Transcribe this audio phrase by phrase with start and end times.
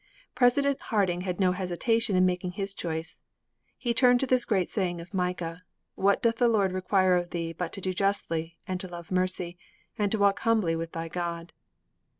[0.33, 3.21] President Harding had no hesitation in making his choice.
[3.77, 5.61] He turned to this great saying of Micah.
[5.95, 9.59] '_What doth the Lord require of thee but to do justly and to love mercy
[9.99, 11.53] and to walk humbly with thy God?